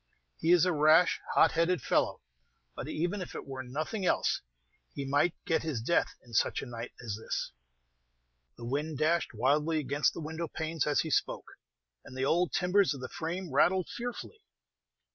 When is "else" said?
4.03-4.41